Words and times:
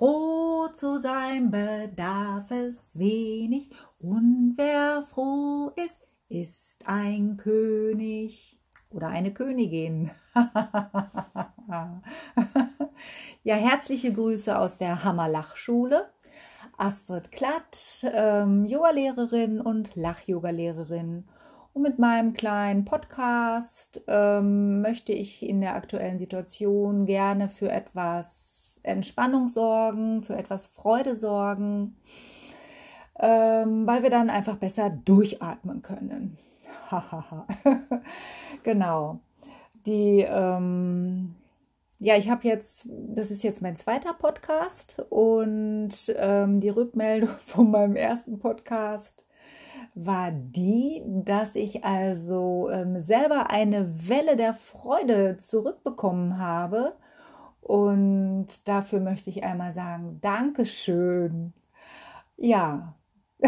Froh 0.00 0.68
zu 0.72 0.96
sein 0.96 1.50
bedarf 1.50 2.50
es 2.50 2.98
wenig, 2.98 3.68
und 3.98 4.54
wer 4.56 5.02
froh 5.02 5.72
ist, 5.76 6.00
ist 6.30 6.88
ein 6.88 7.36
König 7.36 8.58
oder 8.90 9.08
eine 9.08 9.34
Königin. 9.34 10.10
ja, 13.42 13.54
herzliche 13.56 14.10
Grüße 14.14 14.58
aus 14.58 14.78
der 14.78 15.04
Hammerlachschule. 15.04 16.08
Astrid 16.78 17.30
Klatt, 17.30 18.06
ähm, 18.10 18.64
Yogalehrerin 18.64 19.60
und 19.60 19.96
Lach-Yoga-Lehrerin. 19.96 21.28
Und 21.74 21.82
mit 21.82 21.98
meinem 21.98 22.32
kleinen 22.32 22.86
Podcast 22.86 24.02
ähm, 24.08 24.80
möchte 24.80 25.12
ich 25.12 25.46
in 25.46 25.60
der 25.60 25.74
aktuellen 25.74 26.18
Situation 26.18 27.04
gerne 27.04 27.50
für 27.50 27.70
etwas 27.70 28.69
Entspannung 28.82 29.48
sorgen, 29.48 30.22
für 30.22 30.36
etwas 30.36 30.66
Freude 30.66 31.14
sorgen, 31.14 31.96
ähm, 33.18 33.86
weil 33.86 34.02
wir 34.02 34.10
dann 34.10 34.30
einfach 34.30 34.56
besser 34.56 34.90
durchatmen 34.90 35.82
können. 35.82 36.38
genau. 38.62 39.20
Die, 39.86 40.26
ähm, 40.28 41.34
ja, 41.98 42.16
ich 42.16 42.30
habe 42.30 42.48
jetzt, 42.48 42.88
das 42.90 43.30
ist 43.30 43.42
jetzt 43.42 43.62
mein 43.62 43.76
zweiter 43.76 44.14
Podcast 44.14 45.04
und 45.10 45.90
ähm, 46.16 46.60
die 46.60 46.68
Rückmeldung 46.68 47.28
von 47.46 47.70
meinem 47.70 47.96
ersten 47.96 48.38
Podcast 48.38 49.26
war 49.94 50.30
die, 50.32 51.02
dass 51.06 51.56
ich 51.56 51.84
also 51.84 52.70
ähm, 52.70 53.00
selber 53.00 53.50
eine 53.50 54.08
Welle 54.08 54.36
der 54.36 54.54
Freude 54.54 55.36
zurückbekommen 55.38 56.38
habe. 56.38 56.94
Und 57.70 58.66
dafür 58.66 58.98
möchte 58.98 59.30
ich 59.30 59.44
einmal 59.44 59.72
sagen, 59.72 60.18
Dankeschön. 60.20 61.52
Ja. 62.36 62.96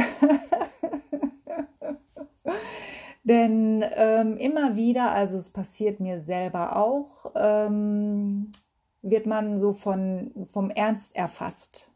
Denn 3.24 3.84
ähm, 3.96 4.36
immer 4.36 4.76
wieder, 4.76 5.10
also 5.10 5.36
es 5.36 5.50
passiert 5.50 5.98
mir 5.98 6.20
selber 6.20 6.76
auch, 6.76 7.32
ähm, 7.34 8.52
wird 9.02 9.26
man 9.26 9.58
so 9.58 9.72
von, 9.72 10.30
vom 10.46 10.70
Ernst 10.70 11.16
erfasst 11.16 11.88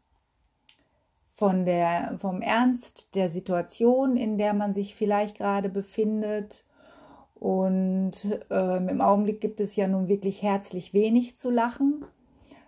von 1.29 1.65
der, 1.65 2.17
vom 2.19 2.41
Ernst 2.41 3.15
der 3.15 3.29
Situation, 3.29 4.17
in 4.17 4.37
der 4.37 4.53
man 4.53 4.73
sich 4.73 4.95
vielleicht 4.95 5.37
gerade 5.37 5.69
befindet. 5.69 6.65
Und 7.35 8.37
ähm, 8.49 8.89
im 8.89 8.99
Augenblick 8.99 9.39
gibt 9.39 9.61
es 9.61 9.77
ja 9.77 9.87
nun 9.87 10.09
wirklich 10.09 10.41
herzlich 10.41 10.93
wenig 10.93 11.37
zu 11.37 11.49
lachen, 11.49 12.03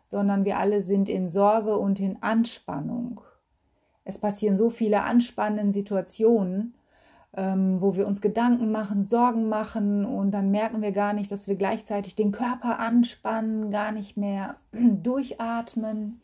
sondern 0.09 0.43
wir 0.43 0.57
alle 0.57 0.81
sind 0.81 1.07
in 1.07 1.29
Sorge 1.29 1.77
und 1.77 1.99
in 1.99 2.21
Anspannung. 2.21 3.21
Es 4.03 4.17
passieren 4.17 4.57
so 4.57 4.71
viele 4.71 5.03
anspannende 5.03 5.71
Situationen, 5.71 6.73
ähm, 7.37 7.79
wo 7.79 7.95
wir 7.95 8.07
uns 8.07 8.19
Gedanken 8.19 8.71
machen, 8.71 9.03
Sorgen 9.03 9.49
machen 9.49 10.05
und 10.05 10.31
dann 10.31 10.49
merken 10.49 10.81
wir 10.81 10.91
gar 10.93 11.13
nicht, 11.13 11.31
dass 11.31 11.47
wir 11.47 11.55
gleichzeitig 11.55 12.15
den 12.15 12.31
Körper 12.31 12.79
anspannen, 12.79 13.69
gar 13.69 13.91
nicht 13.91 14.17
mehr 14.17 14.55
durchatmen. 14.71 16.21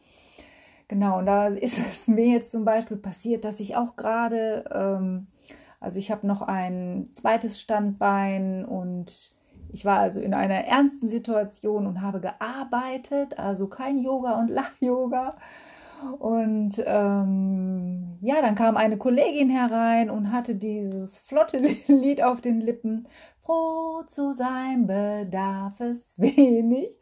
Genau, 0.87 1.19
und 1.19 1.27
da 1.27 1.45
ist 1.47 1.77
es 1.77 2.07
mir 2.07 2.25
jetzt 2.25 2.51
zum 2.51 2.65
Beispiel 2.65 2.97
passiert, 2.97 3.45
dass 3.45 3.59
ich 3.59 3.75
auch 3.75 3.95
gerade, 3.95 4.65
ähm, 4.73 5.27
also 5.79 5.99
ich 5.99 6.09
habe 6.09 6.25
noch 6.25 6.41
ein 6.41 7.09
zweites 7.11 7.61
Standbein 7.61 8.65
und 8.65 9.34
ich 9.75 9.83
war 9.83 9.99
also 9.99 10.21
in 10.21 10.33
einer 10.33 10.63
ernsten 10.63 11.09
Situation 11.09 11.85
und 11.85 12.01
habe 12.01 12.21
gearbeitet, 12.21 13.37
also 13.37 13.67
kein 13.67 13.99
Yoga 13.99 14.39
und 14.39 14.47
Lach-Yoga. 14.49 15.35
Und 16.17 16.81
ähm, 16.85 18.17
ja, 18.21 18.41
dann 18.41 18.55
kam 18.55 18.77
eine 18.77 18.97
Kollegin 18.97 19.49
herein 19.49 20.09
und 20.09 20.31
hatte 20.31 20.55
dieses 20.55 21.17
flotte 21.17 21.57
Lied 21.87 22.23
auf 22.23 22.39
den 22.39 22.61
Lippen. 22.61 23.09
Froh 23.39 24.03
zu 24.07 24.33
sein 24.33 24.87
bedarf 24.87 25.81
es 25.81 26.17
wenig 26.19 26.97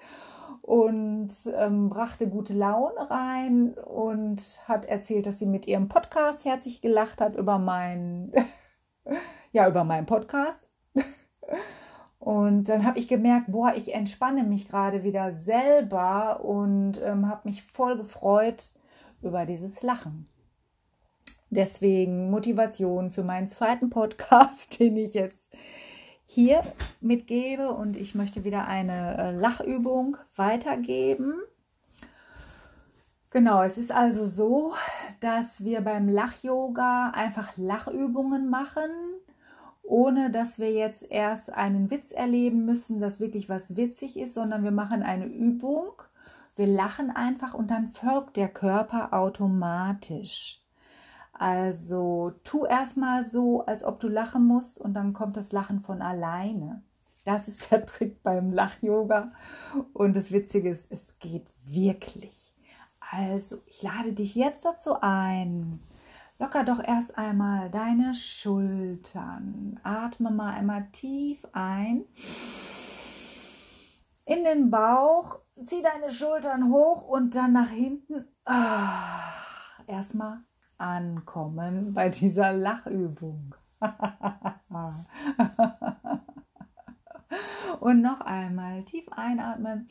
und 0.63 1.31
ähm, 1.56 1.89
brachte 1.89 2.28
gute 2.28 2.56
Laune 2.56 3.07
rein 3.12 3.75
und 3.75 4.63
hat 4.67 4.85
erzählt, 4.85 5.28
dass 5.28 5.38
sie 5.38 5.45
mit 5.45 5.67
ihrem 5.67 5.89
Podcast 5.89 6.44
herzlich 6.44 6.81
gelacht 6.81 7.22
hat 7.22 7.35
über 7.35 7.59
meinen, 7.59 8.33
ja, 9.51 9.67
über 9.67 9.83
meinen 9.83 10.07
Podcast. 10.07 10.72
Und 12.23 12.69
dann 12.69 12.85
habe 12.85 13.00
ich 13.00 13.09
gemerkt, 13.09 13.51
boah, 13.51 13.73
ich 13.75 13.94
entspanne 13.94 14.45
mich 14.45 14.69
gerade 14.69 15.03
wieder 15.03 15.31
selber 15.31 16.39
und 16.45 17.01
ähm, 17.03 17.28
habe 17.28 17.50
mich 17.50 17.63
voll 17.63 17.97
gefreut 17.97 18.72
über 19.22 19.45
dieses 19.45 19.84
Lachen. 19.84 20.25
Deswegen 21.50 22.31
Motivation 22.31 23.12
für 23.12 23.25
meinen 23.25 23.47
zweiten 23.47 23.89
Podcast, 23.89 24.79
den 24.79 24.95
ich 24.95 25.16
jetzt 25.16 25.57
hier 26.25 26.63
mitgebe 27.01 27.72
und 27.72 27.97
ich 27.97 28.16
möchte 28.16 28.45
wieder 28.45 28.69
eine 28.69 29.17
äh, 29.17 29.31
Lachübung 29.31 30.16
weitergeben. 30.38 31.33
Genau, 33.31 33.63
es 33.63 33.78
ist 33.78 33.91
also 33.91 34.25
so, 34.25 34.73
dass 35.19 35.66
wir 35.66 35.81
beim 35.81 36.07
Lach-Yoga 36.07 37.09
einfach 37.09 37.51
Lachübungen 37.57 38.50
machen, 38.50 38.89
ohne 39.83 40.31
dass 40.31 40.59
wir 40.59 40.71
jetzt 40.71 41.03
erst 41.11 41.53
einen 41.53 41.91
Witz 41.91 42.11
erleben 42.11 42.66
müssen, 42.66 42.99
dass 42.99 43.19
wirklich 43.19 43.49
was 43.49 43.75
witzig 43.75 44.17
ist, 44.17 44.33
sondern 44.33 44.63
wir 44.63 44.71
machen 44.71 45.03
eine 45.03 45.25
Übung. 45.25 45.91
Wir 46.55 46.67
lachen 46.67 47.11
einfach 47.11 47.53
und 47.53 47.69
dann 47.69 47.89
folgt 47.89 48.38
der 48.38 48.49
Körper 48.49 49.13
automatisch. 49.13 50.61
Also 51.33 52.33
tu 52.44 52.66
erstmal 52.66 53.25
so, 53.25 53.66
als 53.66 53.83
ob 53.83 53.99
du 53.99 54.07
lachen 54.07 54.45
musst 54.45 54.79
und 54.79 54.94
dann 54.94 55.13
kommt 55.13 55.35
das 55.35 55.51
Lachen 55.51 55.81
von 55.81 56.01
alleine. 56.01 56.81
Das 57.25 57.47
ist 57.47 57.71
der 57.71 57.85
Trick 57.85 58.21
beim 58.23 58.51
Lach-Yoga. 58.51 59.31
Und 59.94 60.15
das 60.15 60.31
Witzige 60.31 60.69
ist, 60.69 60.91
es 60.91 61.19
geht 61.19 61.47
wirklich. 61.65 62.53
Also, 63.11 63.57
ich 63.65 63.81
lade 63.81 64.13
dich 64.13 64.35
jetzt 64.35 64.65
dazu 64.65 65.00
ein. 65.01 65.79
Locker 66.39 66.63
doch 66.63 66.83
erst 66.83 67.17
einmal 67.17 67.69
deine 67.69 68.13
Schultern. 68.13 69.79
Atme 69.83 70.31
mal 70.31 70.53
einmal 70.53 70.88
tief 70.91 71.45
ein. 71.53 72.05
In 74.25 74.44
den 74.44 74.69
Bauch. 74.69 75.39
Zieh 75.63 75.83
deine 75.83 76.11
Schultern 76.11 76.71
hoch 76.71 77.07
und 77.07 77.35
dann 77.35 77.53
nach 77.53 77.69
hinten. 77.69 78.25
Ah, 78.45 79.19
erstmal 79.85 80.39
ankommen 80.77 81.94
bei 81.94 82.09
dieser 82.09 82.53
Lachübung. 82.53 83.55
Und 87.79 88.01
noch 88.01 88.21
einmal 88.21 88.83
tief 88.85 89.05
einatmen, 89.11 89.88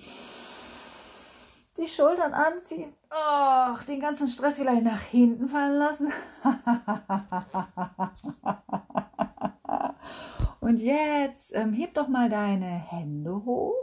die 1.76 1.88
Schultern 1.88 2.34
anziehen, 2.34 2.92
oh, 3.10 3.74
den 3.88 4.00
ganzen 4.00 4.28
Stress 4.28 4.58
vielleicht 4.58 4.84
nach 4.84 5.00
hinten 5.00 5.48
fallen 5.48 5.78
lassen. 5.78 6.12
Und 10.60 10.78
jetzt 10.78 11.56
ähm, 11.56 11.72
heb 11.72 11.94
doch 11.94 12.08
mal 12.08 12.28
deine 12.28 12.66
Hände 12.66 13.44
hoch 13.44 13.74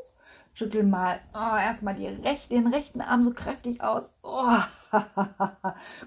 Schüttel 0.59 0.83
mal 0.83 1.21
oh, 1.33 1.57
erstmal 1.57 1.95
Rech 1.95 2.49
den 2.49 2.67
rechten 2.67 2.99
Arm 2.99 3.21
so 3.21 3.31
kräftig 3.31 3.81
aus. 3.81 4.13
Oh. 4.23 4.57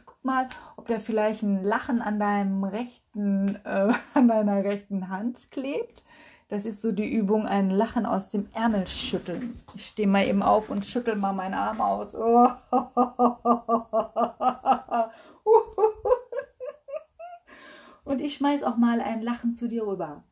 Guck 0.05 0.23
mal, 0.23 0.47
ob 0.77 0.89
da 0.89 0.99
vielleicht 0.99 1.43
ein 1.43 1.65
Lachen 1.65 2.03
an 2.03 2.21
deinem 2.21 2.63
rechten, 2.63 3.57
äh, 3.65 3.95
an 4.15 4.29
deiner 4.29 4.63
rechten 4.63 5.09
Hand 5.09 5.51
klebt. 5.51 6.03
Das 6.53 6.67
ist 6.67 6.83
so 6.83 6.93
die 6.93 7.11
Übung, 7.11 7.47
ein 7.47 7.71
Lachen 7.71 8.05
aus 8.05 8.29
dem 8.29 8.47
Ärmel 8.53 8.87
schütteln. 8.87 9.59
Ich 9.75 9.87
stehe 9.87 10.07
mal 10.07 10.27
eben 10.27 10.43
auf 10.43 10.69
und 10.69 10.85
schüttel 10.85 11.17
mal 11.17 11.33
meinen 11.33 11.55
Arm 11.55 11.81
aus. 11.81 12.15
Oh. 12.15 12.47
Und 18.05 18.21
ich 18.21 18.35
schmeiß 18.35 18.65
auch 18.65 18.77
mal 18.77 19.01
ein 19.01 19.23
Lachen 19.23 19.51
zu 19.51 19.67
dir 19.67 19.87
rüber. 19.87 20.25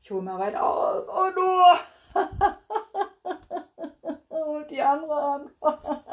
Ich 0.00 0.10
hole 0.10 0.22
mal 0.22 0.38
weit 0.38 0.56
aus. 0.56 1.10
Oh 1.10 1.28
nur. 1.34 1.74
und 4.30 4.70
die 4.70 4.80
andere 4.80 5.14
an. 5.14 5.50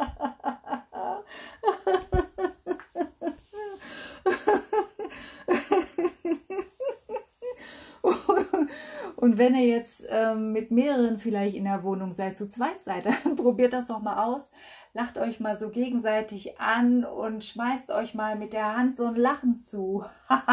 Und 9.23 9.37
wenn 9.37 9.55
ihr 9.55 9.65
jetzt 9.65 10.05
ähm, 10.09 10.51
mit 10.51 10.69
mehreren 10.69 11.17
vielleicht 11.17 11.55
in 11.55 11.63
der 11.63 11.83
Wohnung 11.83 12.11
seid, 12.11 12.35
zu 12.35 12.45
zweit 12.45 12.83
seid, 12.83 13.05
dann 13.23 13.37
probiert 13.37 13.71
das 13.71 13.87
doch 13.87 14.01
mal 14.01 14.21
aus. 14.21 14.49
Lacht 14.91 15.17
euch 15.17 15.39
mal 15.39 15.57
so 15.57 15.69
gegenseitig 15.69 16.59
an 16.59 17.05
und 17.05 17.41
schmeißt 17.41 17.89
euch 17.91 18.15
mal 18.15 18.35
mit 18.35 18.51
der 18.51 18.75
Hand 18.75 18.97
so 18.97 19.05
ein 19.05 19.15
Lachen 19.15 19.55
zu. 19.55 20.03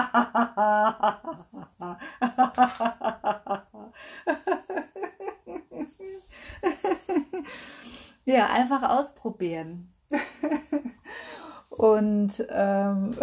Ja, 8.24 8.46
einfach 8.50 8.88
ausprobieren. 8.88 9.92
Und 11.70 12.46
ähm, 12.50 13.16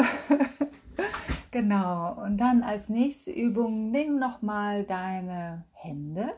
genau, 1.57 2.13
und 2.23 2.37
dann 2.37 2.61
als 2.61 2.87
nächste 2.87 3.31
Übung 3.31 3.89
nimm 3.89 4.19
nochmal 4.19 4.83
deine 4.83 5.65
Hände 5.71 6.29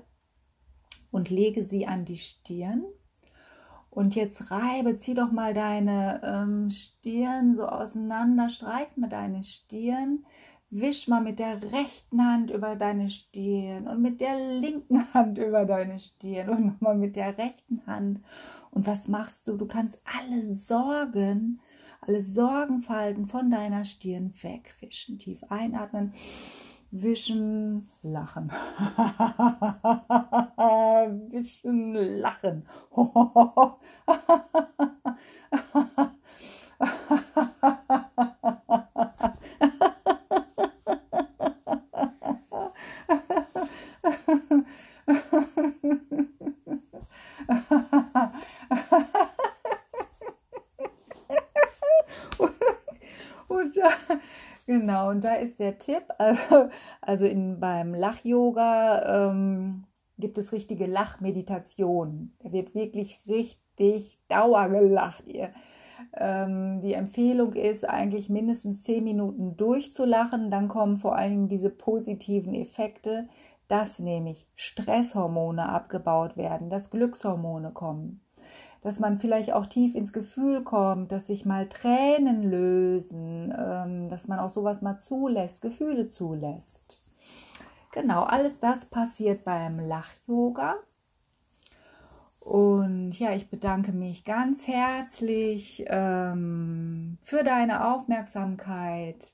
und 1.12 1.30
lege 1.30 1.62
sie 1.62 1.86
an 1.88 2.06
die 2.06 2.18
Stirn. 2.18 2.86
Und 3.90 4.16
jetzt 4.16 4.50
reibe, 4.50 4.96
zieh 4.96 5.16
doch 5.16 5.32
mal 5.32 5.54
deine 5.54 6.22
ähm, 6.24 6.70
Stirn 6.70 7.54
so 7.54 7.66
auseinander, 7.66 8.48
streich 8.48 8.96
mal 8.96 9.10
deine 9.10 9.44
Stirn, 9.44 10.26
wisch 10.70 11.10
mal 11.10 11.22
mit 11.22 11.40
der 11.40 11.62
rechten 11.74 12.24
Hand 12.24 12.50
über 12.50 12.78
deine 12.78 13.10
Stirn 13.10 13.90
und 13.90 14.02
mit 14.02 14.22
der 14.22 14.38
linken 14.38 15.04
Hand 15.14 15.38
über 15.38 15.66
deine 15.66 16.00
Stirn 16.00 16.50
und 16.50 16.66
nochmal 16.66 16.96
mit 16.96 17.18
der 17.18 17.38
rechten 17.38 17.86
Hand. 17.86 18.22
Und 18.72 18.88
was 18.88 19.10
machst 19.10 19.50
du? 19.50 19.58
Du 19.58 19.66
kannst 19.66 20.02
alle 20.18 20.46
Sorgen, 20.46 21.60
alle 22.02 22.22
Sorgenfalten 22.22 23.26
von 23.28 23.50
deiner 23.50 23.86
Stirn 23.86 24.34
wegwischen. 24.42 25.18
Tief 25.18 25.44
einatmen, 25.50 26.14
wischen, 26.92 27.88
lachen. 28.02 28.50
wischen, 31.32 31.94
lachen. 31.94 32.66
Und 55.10 55.24
da 55.24 55.34
ist 55.34 55.60
der 55.60 55.80
Tipp, 55.80 56.04
also 57.02 57.26
in, 57.26 57.60
beim 57.60 57.94
Lach-Yoga 57.94 59.30
ähm, 59.30 59.86
gibt 60.20 60.38
es 60.38 60.52
richtige 60.52 60.86
Lachmeditationen. 60.86 62.36
Da 62.44 62.52
wird 62.52 62.76
wirklich 62.76 63.20
richtig 63.28 64.20
dauergelacht. 64.28 65.26
Ihr. 65.28 65.50
Ähm, 66.16 66.82
die 66.82 66.94
Empfehlung 66.94 67.54
ist 67.54 67.90
eigentlich 67.90 68.30
mindestens 68.30 68.84
zehn 68.84 69.04
Minuten 69.04 69.58
durchzulachen, 69.58 70.52
dann 70.52 70.68
kommen 70.68 70.98
vor 70.98 71.16
allem 71.16 71.48
diese 71.48 71.70
positiven 71.70 72.54
Effekte, 72.54 73.28
dass 73.68 74.00
nämlich 74.00 74.48
Stresshormone 74.56 75.68
abgebaut 75.68 76.38
werden, 76.38 76.70
dass 76.70 76.90
Glückshormone 76.90 77.72
kommen 77.72 78.22
dass 78.82 79.00
man 79.00 79.20
vielleicht 79.20 79.54
auch 79.54 79.66
tief 79.66 79.96
ins 79.96 80.14
Gefühl 80.14 80.64
kommt, 80.64 81.12
dass 81.12 81.28
sich 81.28 81.46
mal 81.46 81.68
Tränen 81.68 82.44
lösen, 82.44 83.54
ähm, 83.58 84.10
dass 84.10 84.28
man 84.28 84.40
auch 84.40 84.50
sowas 84.50 84.82
mal 84.82 84.98
zulässt, 84.98 85.62
Gefühle 85.62 86.08
zulässt. 86.08 87.04
Genau, 87.92 88.24
alles 88.24 88.60
das 88.60 88.86
passiert 88.86 89.44
beim 89.44 89.80
Lach-Yoga. 89.80 90.76
Und 92.40 93.20
ja, 93.20 93.34
ich 93.34 93.50
bedanke 93.50 93.92
mich 93.92 94.24
ganz 94.24 94.68
herzlich 94.68 95.84
ähm, 95.88 97.18
für 97.22 97.44
deine 97.44 97.94
Aufmerksamkeit. 97.94 99.34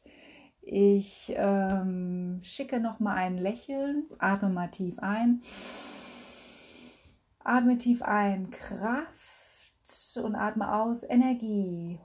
Ich 0.61 1.31
ähm, 1.35 2.39
schicke 2.43 2.79
noch 2.79 2.99
mal 2.99 3.13
ein 3.13 3.37
Lächeln, 3.37 4.05
atme 4.17 4.49
mal 4.49 4.69
tief 4.69 4.97
ein. 4.99 5.41
Atme 7.43 7.77
tief 7.77 8.01
ein, 8.01 8.49
Kraft 8.49 9.24
und 10.23 10.35
atme 10.35 10.73
aus 10.73 11.03
Energie. 11.03 11.99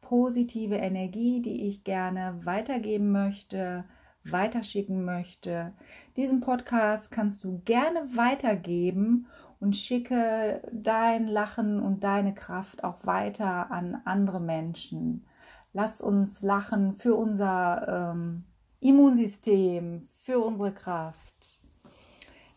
Positive 0.00 0.76
Energie, 0.76 1.42
die 1.42 1.66
ich 1.66 1.84
gerne 1.84 2.40
weitergeben 2.44 3.12
möchte, 3.12 3.84
weiterschicken 4.24 5.04
möchte. 5.04 5.72
Diesen 6.16 6.40
Podcast 6.40 7.10
kannst 7.10 7.44
du 7.44 7.60
gerne 7.64 8.00
weitergeben 8.16 9.26
und 9.60 9.74
schicke 9.74 10.62
dein 10.72 11.26
Lachen 11.26 11.80
und 11.80 12.04
deine 12.04 12.34
Kraft 12.34 12.84
auch 12.84 13.06
weiter 13.06 13.70
an 13.70 14.00
andere 14.04 14.40
Menschen. 14.40 15.26
Lass 15.72 16.00
uns 16.00 16.42
lachen 16.42 16.94
für 16.94 17.14
unser 17.14 18.12
ähm, 18.12 18.44
Immunsystem, 18.80 20.02
für 20.02 20.38
unsere 20.38 20.72
Kraft. 20.72 21.55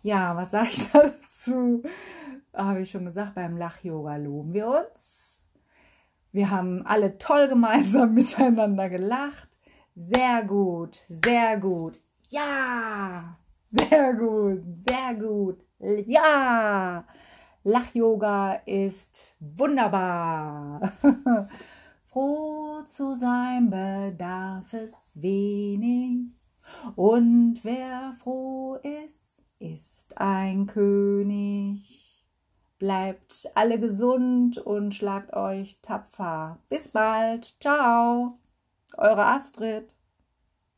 Ja, 0.02 0.36
was 0.36 0.52
sage 0.52 0.70
ich 0.72 0.90
dazu? 0.92 1.84
habe 2.54 2.82
ich 2.82 2.92
schon 2.92 3.06
gesagt, 3.06 3.36
beim 3.36 3.58
Lach-Yoga 3.58 4.16
loben 4.18 4.54
wir 4.54 4.68
uns. 4.68 5.46
Wir 6.32 6.52
haben 6.52 6.86
alle 6.86 7.18
toll 7.18 7.48
gemeinsam 7.48 8.14
miteinander 8.14 8.90
gelacht. 8.90 9.50
Sehr 9.96 10.44
gut, 10.44 11.00
sehr 11.10 11.58
gut. 11.58 12.00
Ja, 12.30 13.38
sehr 13.66 14.14
gut, 14.14 14.64
sehr 14.76 15.16
gut. 15.16 15.60
Ja, 15.80 17.06
Lach-Yoga 17.64 18.62
ist 18.66 19.24
wunderbar. 19.40 20.94
Froh 22.04 22.82
zu 22.86 23.16
sein 23.16 23.70
bedarf 23.70 24.74
es 24.74 25.22
wenig. 25.22 26.32
Und 26.96 27.60
wer 27.64 28.14
froh 28.20 28.76
ist, 28.76 29.19
ist 29.60 30.18
ein 30.18 30.66
König. 30.68 32.26
Bleibt 32.80 33.50
alle 33.56 33.78
gesund 33.80 34.58
und 34.58 34.94
schlagt 34.94 35.34
euch 35.34 35.82
tapfer. 35.82 36.60
Bis 36.70 36.88
bald. 36.88 37.58
Ciao. 37.60 38.40
Eure 38.98 39.26
Astrid. 39.26 39.94